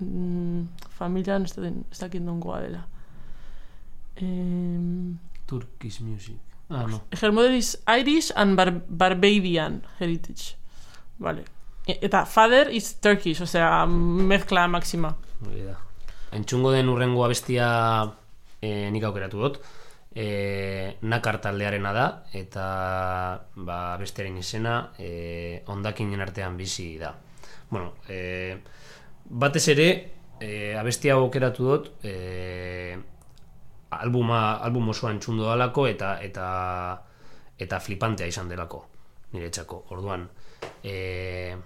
mm, 0.00 0.68
familian 0.94 1.44
ez, 1.44 1.54
den, 1.58 1.84
ez 1.90 1.98
dakit 1.98 2.22
nongoa 2.22 2.60
dela. 2.62 2.84
Em, 4.16 5.18
Turkish 5.46 6.00
music. 6.00 6.36
Ah, 6.70 6.86
no. 6.86 7.00
her 7.20 7.32
mother 7.32 7.50
is 7.50 7.76
Irish 7.88 8.30
and 8.36 8.54
Bar 8.56 8.70
Barbadian 8.88 9.82
heritage. 9.98 10.54
Vale. 11.18 11.42
E- 11.86 11.98
Eta 12.00 12.24
father 12.26 12.68
is 12.70 12.92
Turkish, 13.02 13.40
osea, 13.42 13.86
mezcla 13.86 14.68
máxima. 14.68 15.16
Hori 15.44 15.64
da. 15.66 15.74
Entzungo 16.30 16.70
den 16.70 16.88
urrengo 16.88 17.24
abestia 17.24 17.66
e, 18.62 18.90
nik 18.94 19.02
aukeratu 19.02 19.40
dut. 19.42 19.58
E, 20.10 20.96
nakar 21.06 21.38
taldearena 21.38 21.92
da 21.94 22.06
eta 22.34 22.64
ba, 23.54 23.96
bestearen 24.00 24.40
izena 24.40 24.90
e, 24.98 25.62
ondakinen 25.70 26.20
artean 26.20 26.56
bizi 26.58 26.96
da. 26.98 27.14
Bueno, 27.70 27.94
e, 28.08 28.58
batez 29.30 29.68
ere 29.70 29.88
e, 30.40 30.74
abestia 30.74 31.14
aukeratu 31.14 31.68
dut 31.68 31.90
e, 32.02 32.98
albuma, 33.90 34.56
album 34.58 34.90
osoa 34.90 35.12
entzundu 35.14 35.46
dalako 35.46 35.86
eta 35.90 36.16
eta 36.22 36.46
eta 37.60 37.78
flipantea 37.80 38.26
izan 38.26 38.48
delako 38.48 38.86
niretzako. 39.32 39.84
Orduan, 39.94 40.26
e, 40.82 41.56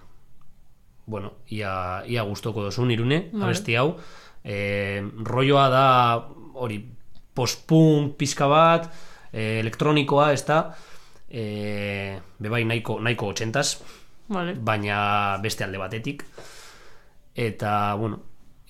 bueno, 1.05 1.33
ia, 1.49 2.03
ia 2.05 2.23
gustoko 2.23 2.63
dozun 2.67 2.91
irune, 2.91 3.29
Vale. 3.31 3.45
abesti 3.45 3.77
hau. 3.79 3.95
E, 4.43 5.01
rolloa 5.25 5.69
da 5.73 5.85
hori 6.53 6.79
post-punk 7.35 8.15
pizka 8.19 8.47
bat, 8.51 8.89
e, 9.31 9.59
elektronikoa, 9.59 10.31
ez 10.33 10.43
da, 10.47 10.59
e, 11.29 12.19
bebai 12.39 12.63
nahiko, 12.65 12.99
nahiko 13.03 13.33
80 13.33 13.75
Vale. 14.29 14.55
baina 14.55 15.37
beste 15.43 15.67
alde 15.67 15.81
batetik. 15.81 16.25
Eta, 17.35 17.95
bueno, 17.99 18.21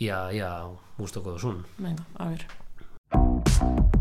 ia, 0.01 0.25
ia 0.33 0.51
gustoko 0.97 1.37
dozun. 1.37 1.61
Venga, 1.77 2.03
a 2.17 2.29
ver. 2.29 3.93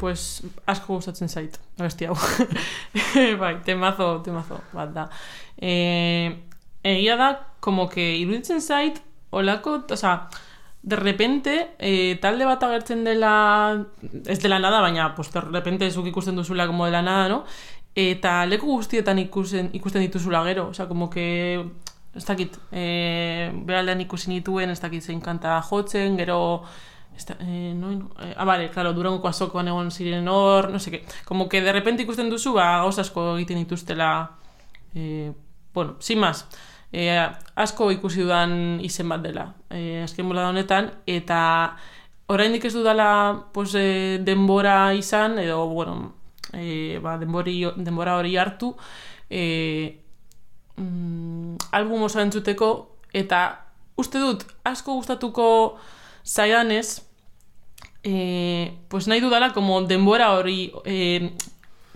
Pues 0.00 0.42
asko 0.64 0.94
gustatzen 0.94 1.28
zait, 1.28 1.58
abesti 1.78 2.06
hau. 2.08 2.16
bai, 3.42 3.58
temazo, 3.66 4.22
temazo, 4.24 4.62
bat 4.72 4.94
da. 4.94 5.10
E, 5.60 5.72
egia 6.82 7.18
da, 7.20 7.28
como 7.60 7.84
que 7.92 8.14
iruditzen 8.16 8.62
zait, 8.64 9.02
olako, 9.30 9.82
osea, 9.92 10.30
de 10.82 10.96
repente, 10.96 11.54
e, 11.78 12.16
talde 12.22 12.48
bat 12.48 12.64
agertzen 12.64 13.04
dela, 13.04 13.34
ez 14.24 14.38
dela 14.40 14.58
nada, 14.58 14.80
baina, 14.80 15.12
pues, 15.14 15.28
de 15.34 15.44
repente 15.44 15.90
zuk 15.90 16.08
ikusten 16.08 16.40
duzula 16.40 16.66
como 16.66 16.88
dela 16.88 17.02
nada, 17.04 17.28
no? 17.28 17.44
Eta 17.94 18.46
leku 18.48 18.72
guztietan 18.72 19.20
ikusten, 19.20 19.68
ikusten 19.76 20.00
dituzula 20.08 20.40
gero, 20.48 20.70
osea, 20.72 20.88
como 20.88 21.10
que 21.10 21.60
ez 22.16 22.24
dakit, 22.24 22.56
e, 22.72 23.52
behaldean 23.68 24.00
ikusi 24.00 24.32
nituen, 24.32 24.72
ez 24.72 24.80
dakit 24.80 25.04
zein 25.04 25.20
kanta 25.20 25.60
jotzen, 25.60 26.16
gero, 26.16 26.64
ez 27.20 27.26
da, 27.26 27.36
e, 27.40 27.74
no, 27.74 27.90
no, 27.92 28.10
e, 28.18 28.32
ah, 28.36 28.44
vale, 28.44 28.70
claro, 28.70 28.94
durangoko 28.96 29.28
azokoan 29.28 29.68
egon 29.68 29.90
ziren 29.92 30.28
hor, 30.28 30.70
no 30.72 30.78
qué, 30.80 31.04
como 31.24 31.48
que 31.48 31.60
de 31.60 31.72
repente 31.72 32.02
ikusten 32.02 32.30
duzu, 32.30 32.54
ba, 32.56 32.80
gauza 32.80 33.02
asko 33.02 33.36
egiten 33.36 33.60
dituztela, 33.60 34.38
e, 34.94 35.32
bueno, 35.74 35.96
sin 36.00 36.18
más, 36.18 36.46
e, 36.92 37.12
asko 37.54 37.90
ikusi 37.92 38.24
dudan 38.24 38.80
izen 38.80 39.08
bat 39.12 39.20
dela, 39.20 39.54
e, 39.68 40.00
azken 40.02 40.28
bola 40.32 40.48
honetan, 40.48 40.94
eta 41.06 41.76
oraindik 42.32 42.64
ez 42.64 42.72
dudala 42.72 43.50
pues, 43.52 43.74
e, 43.74 44.18
denbora 44.24 44.94
izan, 44.96 45.38
edo, 45.38 45.66
bueno, 45.68 46.14
e, 46.54 46.98
ba, 47.04 47.18
denbori, 47.20 47.60
denbora 47.76 48.16
hori 48.16 48.36
hartu, 48.40 48.72
e, 49.28 50.00
mm, 50.76 51.68
album 51.76 52.08
oso 52.08 52.24
entzuteko, 52.24 52.96
eta 53.12 53.44
uste 54.00 54.18
dut 54.22 54.48
asko 54.64 54.96
gustatuko 54.96 55.46
zaidanez, 56.24 57.09
e, 58.04 58.78
pues 58.88 59.06
nahi 59.08 59.20
dudala 59.20 59.52
como 59.52 59.80
denbora 59.82 60.32
hori 60.32 60.72
e, 60.84 61.30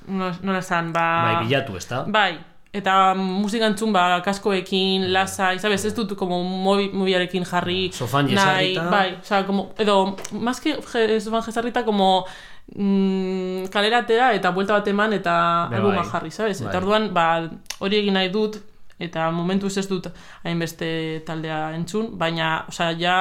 nola 0.08 0.58
esan, 0.58 0.92
ba... 0.92 1.06
Bai, 1.40 1.46
bilatu, 1.46 1.76
ez 1.76 1.86
da? 1.88 2.02
Bai, 2.06 2.38
eta 2.74 3.14
musika 3.14 3.66
entzun 3.70 3.92
ba, 3.92 4.20
kaskoekin, 4.22 5.06
lasai, 5.14 5.58
sabes, 5.58 5.84
ez 5.84 5.94
dut 5.96 6.12
como 6.18 6.42
mobi, 6.44 6.90
mobiarekin 6.92 7.44
jarri 7.48 7.90
Sofan 7.92 8.28
nahi, 8.34 8.74
bai, 8.76 9.14
osea, 9.22 9.46
como, 9.46 9.70
edo, 9.78 10.16
más 10.32 10.60
que 10.60 10.74
je- 10.76 11.20
sofan 11.20 11.42
jesarrita, 11.42 11.84
como 11.84 12.26
mm, 12.74 13.66
kalera 13.72 13.98
atera 14.04 14.34
eta 14.34 14.50
buelta 14.50 14.74
bat 14.74 14.88
eman 14.88 15.12
eta 15.16 15.68
Be, 15.70 15.76
albuma 15.76 16.02
bai. 16.02 16.10
jarri, 16.10 16.30
sabes? 16.30 16.60
Bai. 16.60 16.68
Eta 16.68 16.78
orduan, 16.82 17.12
ba, 17.14 17.48
hori 17.78 17.96
egin 18.02 18.14
nahi 18.18 18.28
dut, 18.28 18.58
eta 18.98 19.30
momentuz 19.34 19.76
ez 19.78 19.88
dut 19.88 20.10
hainbeste 20.44 21.22
taldea 21.26 21.72
entzun, 21.78 22.12
baina, 22.18 22.64
osea, 22.68 22.92
ja 23.00 23.16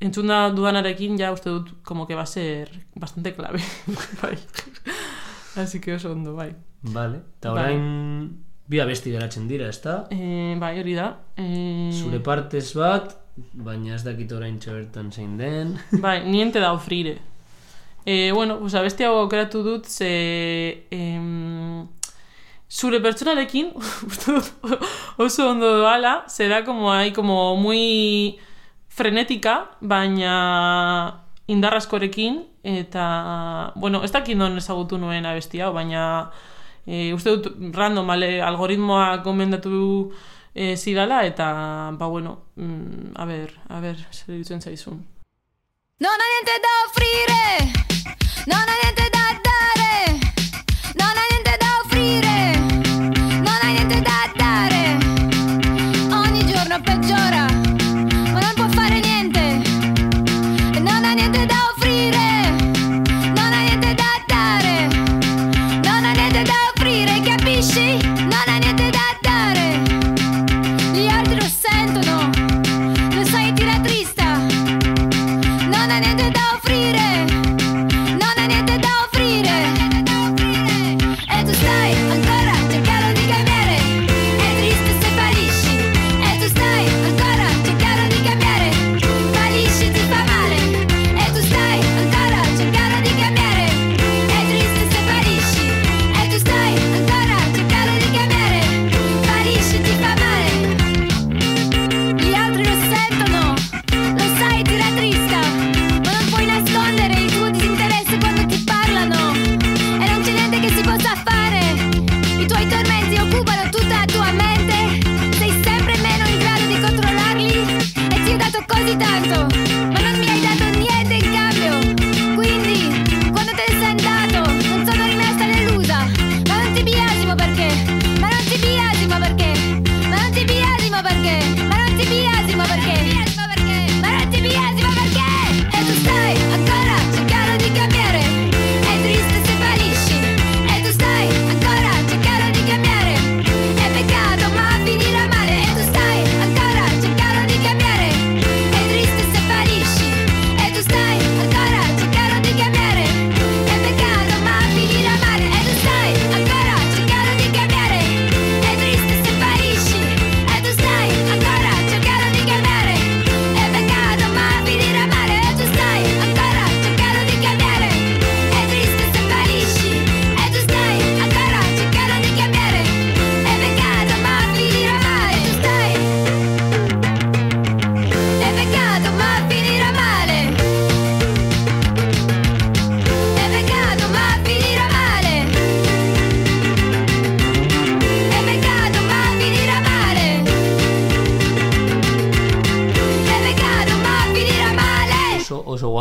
entzun 0.00 0.28
da 0.28 0.50
dudanarekin, 0.52 1.16
ja 1.18 1.32
uste 1.32 1.50
dut, 1.50 1.70
como 1.84 2.06
que 2.06 2.14
va 2.14 2.22
a 2.22 2.26
ser 2.26 2.70
bastante 2.94 3.34
clave, 3.34 3.60
bai. 4.22 4.36
Así 5.56 5.80
que 5.80 5.94
oso 5.94 6.12
ondo, 6.12 6.34
bai. 6.36 6.54
Vale. 6.82 7.22
Eta 7.38 7.52
Bai. 7.52 7.62
orain 7.62 8.44
bi 8.68 8.80
abesti 8.80 9.12
geratzen 9.14 9.46
dira, 9.48 9.68
ez 9.70 9.80
da? 9.82 10.06
E, 10.10 10.54
bai, 10.60 10.74
hori 10.80 10.94
da. 10.94 11.08
E, 11.38 11.90
Zure 11.94 12.20
partez 12.20 12.74
bat, 12.76 13.14
baina 13.52 13.94
ez 13.94 14.02
dakit 14.04 14.32
orain 14.32 14.58
bertan 14.58 15.10
zein 15.12 15.36
den. 15.38 15.78
Bai, 16.04 16.20
niente 16.28 16.60
da 16.60 16.72
ofrire. 16.72 17.18
E, 18.04 18.32
bueno, 18.32 18.58
pues 18.60 18.74
abesti 18.74 19.04
hau 19.04 19.16
aukeratu 19.18 19.62
dut, 19.62 19.86
ze... 19.86 20.86
Em, 20.90 21.86
zure 22.68 23.00
pertsonarekin, 23.00 23.72
uste 24.10 24.32
dut 24.32 24.52
oso 25.18 25.50
ondo 25.50 25.78
doala, 25.78 26.24
ze 26.28 26.48
da 26.48 26.64
como, 26.64 26.90
hai 26.92 27.12
como 27.12 27.56
muy 27.56 28.38
frenética, 28.96 29.56
baina 29.80 31.22
indarraskorekin, 31.46 32.40
eta, 32.64 33.72
bueno, 33.76 34.02
ez 34.04 34.10
dakit 34.12 34.38
non 34.38 34.56
ezagutu 34.58 34.98
nuen 34.98 35.26
abesti 35.28 35.60
hau, 35.62 35.72
baina 35.76 36.30
e, 36.86 37.12
uste 37.14 37.36
dut 37.36 37.76
random 37.76 38.10
ale, 38.10 38.40
algoritmoa 38.42 39.18
gomendatu 39.26 40.12
e, 40.54 40.74
zidala, 40.76 41.22
eta, 41.28 41.50
ba, 41.98 42.08
bueno, 42.08 42.38
mm, 42.56 43.12
a 43.14 43.28
ber, 43.28 43.52
a 43.68 43.80
ber, 43.84 44.00
zer 44.10 44.34
ditzen 44.34 44.64
zaizun. 44.64 45.04
Non 46.00 46.12
ha 46.12 46.26
niente 46.32 46.56
da 46.64 46.74
offrire, 46.88 47.44
non 48.46 48.64
ha 48.64 48.76
niente 48.82 49.08
da 49.12 49.26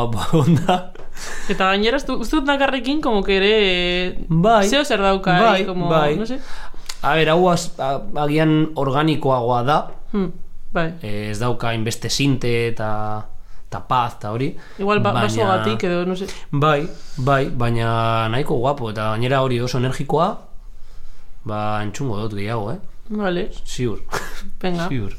Oso 0.05 0.11
guapo 0.31 0.37
onda. 0.45 0.93
Eta 1.49 1.65
gainera, 1.71 1.97
uste 1.97 2.35
dut 2.35 2.45
nakarrekin, 2.45 3.01
como 3.01 3.23
que 3.23 3.37
ere... 3.37 4.25
Bai. 4.27 4.67
Zeo 4.69 4.83
zer 4.85 4.99
dauka, 5.01 5.39
Bai, 5.41 5.61
eh, 5.61 5.65
como, 5.65 5.87
bai. 5.89 6.15
no 6.17 6.25
sé. 6.25 6.39
A 7.01 7.13
ber, 7.15 7.29
hau 7.29 7.49
az, 7.51 7.71
agian 8.15 8.71
organikoagoa 8.75 9.63
da, 9.63 9.77
Hmm, 10.11 10.31
bai. 10.73 10.93
eh, 11.01 11.29
ez 11.31 11.39
dauka 11.39 11.73
inbeste 11.73 12.09
sinte 12.09 12.67
eta, 12.67 13.25
eta 13.67 13.79
paz, 13.87 14.15
eta 14.17 14.31
hori. 14.31 14.49
Igual 14.79 14.99
ba, 14.99 15.11
baina- 15.13 15.27
basogatik 15.27 15.83
edo, 15.83 16.05
no 16.05 16.15
sé. 16.15 16.25
Bai, 16.51 16.87
bai, 17.17 17.49
baina 17.49 18.27
nahiko 18.29 18.55
guapo, 18.57 18.89
eta 18.89 19.11
gainera 19.13 19.41
hori 19.41 19.59
oso 19.61 19.77
energikoa, 19.77 20.29
ba, 21.45 21.81
entzungo 21.83 22.17
dut 22.23 22.33
gehiago, 22.39 22.71
eh? 22.73 22.79
Vale, 23.09 23.51
Ziur, 23.65 24.01
venga, 24.59 24.87
ziur. 24.91 25.13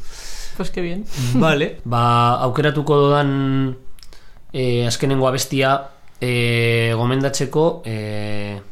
pues 0.57 0.71
que 0.71 0.81
bien. 0.81 1.05
Vale, 1.35 1.81
ba, 1.85 2.35
aukeratuko 2.43 2.97
dudan 2.97 3.77
e, 4.57 4.87
azkenengo 4.87 5.29
abestia 5.29 5.91
e, 6.19 6.95
gomendatzeko 6.97 7.83
e, 7.85 8.63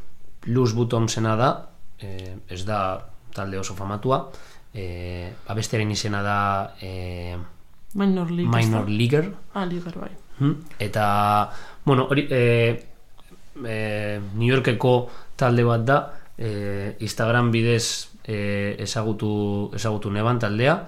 Luz 0.48 0.72
Butomsena 0.72 1.36
da, 1.36 1.50
e, 2.00 2.40
ez 2.48 2.64
da 2.64 3.04
talde 3.36 3.60
oso 3.60 3.76
famatua, 3.76 4.30
e, 4.72 5.28
abestiaren 5.52 5.92
izena 5.92 6.22
da 6.24 6.38
e, 6.80 7.36
Minor 7.94 8.30
League. 8.32 8.48
Minor? 8.50 8.88
Leaguer, 8.88 9.28
Ah, 9.52 9.66
Ligar, 9.66 9.94
bai. 10.00 10.10
Hmm? 10.40 10.64
Eta, 10.80 11.52
bueno, 11.84 12.08
hori, 12.10 12.26
e, 12.30 12.40
e, 13.62 14.20
New 14.34 14.48
Yorkeko 14.48 15.10
talde 15.36 15.68
bat 15.68 15.84
da, 15.84 15.98
e, 16.38 16.96
Instagram 17.04 17.52
bidez 17.52 18.08
e, 18.24 18.74
ezagutu, 18.82 19.70
ezagutu 19.76 20.10
neban 20.10 20.40
taldea, 20.40 20.78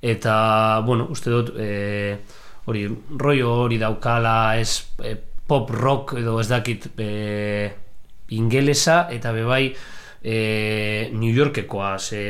eta, 0.00 0.80
bueno, 0.86 1.08
uste 1.10 1.34
dut, 1.34 1.52
e, 1.58 2.22
hori, 2.68 2.84
rollo 3.16 3.54
hori 3.64 3.78
daukala, 3.80 4.56
ez 4.60 4.84
e, 5.04 5.14
pop 5.48 5.70
rock 5.72 6.14
edo 6.20 6.38
ez 6.40 6.48
dakit 6.50 6.90
e, 7.00 7.08
ingelesa, 8.36 9.06
eta 9.14 9.32
bebai 9.32 9.72
e, 10.22 11.10
New 11.14 11.32
Yorkekoa, 11.32 11.96
ze 11.98 12.22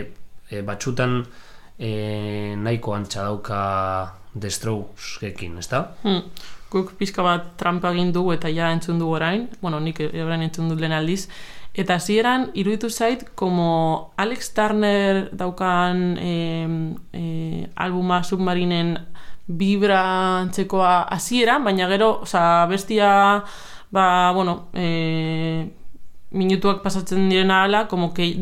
e, 0.49 0.63
batxutan 0.63 1.19
e, 1.79 2.55
nahiko 2.57 2.95
antxa 2.95 3.27
dauka 3.27 3.61
The 4.39 4.51
Strokes-ekin, 4.51 5.59
ezta? 5.59 5.83
Hmm. 6.05 6.31
Guk 6.69 6.93
pizka 7.01 7.25
bat 7.25 7.55
trampa 7.57 7.95
egin 7.95 8.11
dugu 8.13 8.35
eta 8.35 8.51
ja 8.53 8.69
entzun 8.75 8.99
dugu 9.01 9.17
orain, 9.17 9.47
bueno, 9.63 9.81
nik 9.81 10.03
orain 10.05 10.45
entzun 10.45 10.69
dut 10.69 10.83
lehen 10.83 10.93
aldiz, 10.93 11.25
eta 11.79 11.97
hasieran 11.97 12.51
iruditu 12.55 12.91
zait, 12.91 13.25
como 13.35 14.13
Alex 14.17 14.53
Turner 14.53 15.31
daukan 15.33 16.19
eh, 16.21 16.69
eh, 17.13 17.71
albuma 17.75 18.23
submarinen 18.23 18.99
vibra 19.49 20.01
antzekoa 20.43 21.03
hasieran, 21.09 21.65
baina 21.65 21.89
gero, 21.89 22.21
oza, 22.23 22.67
bestia, 22.67 23.45
ba, 23.91 24.33
bueno, 24.37 24.69
eh, 24.75 25.67
minutuak 26.31 26.83
pasatzen 26.83 27.29
direna 27.29 27.65
ala, 27.65 27.87
como 27.89 28.13
que 28.13 28.37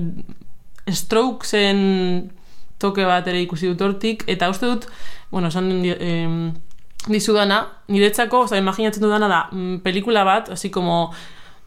Strokesen 0.86 2.32
toke 2.78 3.06
bat 3.06 3.26
ere 3.26 3.40
ikusi 3.42 3.70
dut 3.70 3.82
hortik, 3.82 4.24
eta 4.26 4.50
uste 4.50 4.66
dut, 4.66 4.86
bueno, 5.30 5.48
esan 5.48 5.70
em, 5.94 6.52
dizudana, 7.08 7.62
niretzako, 7.88 8.44
oza, 8.46 8.58
imaginatzen 8.58 9.02
dudana 9.02 9.28
da, 9.30 9.40
mm, 9.52 9.80
pelikula 9.86 10.24
bat, 10.24 10.50
así 10.50 10.70
como 10.70 11.12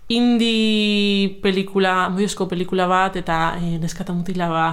indie 0.10 1.40
pelikula, 1.44 2.10
moiozko 2.10 2.48
pelikula 2.50 2.88
bat, 2.90 3.16
eta 3.20 3.38
eh, 3.60 3.78
neskata 3.82 4.14
mutila 4.14 4.48
ba, 4.50 4.64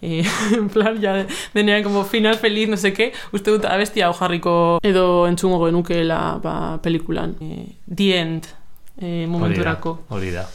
eh, 0.00 0.24
en 0.56 0.70
plan, 0.72 0.96
ja, 1.02 1.18
denean 1.54 1.84
como 1.84 2.04
final 2.04 2.38
feliz, 2.40 2.68
no 2.68 2.78
seke, 2.80 3.12
uste 3.36 3.52
dut 3.52 3.66
abestia 3.68 4.08
hau 4.08 4.14
jarriko 4.16 4.54
edo 4.82 5.26
entzungo 5.28 5.60
genukeela 5.66 6.38
ba, 6.42 6.54
pelikulan. 6.82 7.36
Eh, 7.44 7.66
the 7.92 8.08
end, 8.16 8.48
eh, 8.96 9.26
momenturako. 9.28 9.98
Hori 10.08 10.32
da. 10.32 10.46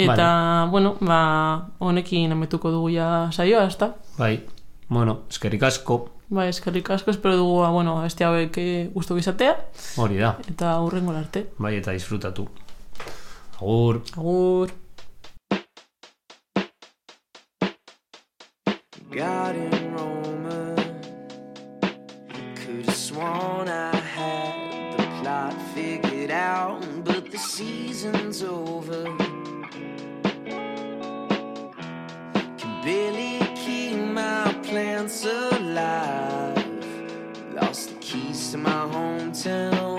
Eta, 0.00 0.30
bueno, 0.72 0.96
ba, 1.04 1.68
honekin 1.78 2.32
ametuko 2.32 2.72
dugu 2.72 2.94
ja 2.96 3.28
saioa, 3.30 3.66
ezta? 3.68 3.92
Bai, 4.16 4.38
bueno, 4.88 5.22
eskerrik 5.30 5.68
asko, 5.68 6.02
Ba, 6.32 6.46
eskerrik 6.48 6.88
asko, 6.94 7.12
espero 7.12 7.36
dugu, 7.36 7.58
ba, 7.60 7.68
bueno, 7.68 7.98
beste 8.00 8.24
hauek 8.24 8.56
gustu 8.94 9.18
izatea, 9.20 9.52
hori 10.00 10.16
da. 10.16 10.38
eta 10.48 10.70
aurrengo 10.78 11.12
arte. 11.12 11.50
Bai, 11.60 11.74
eta 11.76 11.92
disfrutatu. 11.92 12.46
Agur. 13.62 14.02
Agur! 14.18 14.66
got 19.12 19.54
in 19.54 19.94
Roma. 19.94 20.74
Could 22.56 22.86
have 22.86 22.94
sworn 22.94 23.68
I 23.68 23.94
had 23.94 24.98
the 24.98 25.04
plot 25.20 25.54
figured 25.74 26.32
out, 26.32 26.82
but 27.04 27.30
the 27.30 27.38
season's 27.38 28.42
over. 28.42 29.04
Can 32.58 32.82
barely 32.82 33.38
keep 33.54 33.96
my 33.96 34.52
plants 34.64 35.24
alive. 35.24 36.56
Lost 37.52 37.90
the 37.90 37.94
keys 38.00 38.50
to 38.50 38.58
my 38.58 38.88
hometown. 38.92 39.91